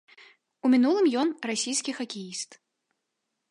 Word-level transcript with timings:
У 0.67 0.71
мінулым 0.75 1.05
ён 1.25 1.29
расійскі 1.51 1.91
хакеіст. 1.99 2.51